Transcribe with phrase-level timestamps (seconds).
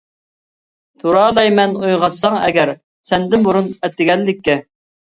[1.03, 2.75] تۇرالايمەن ئويغاتساڭ ئەگەر،
[3.13, 4.63] سەندىن بۇرۇن ئەتىگەنلىككە.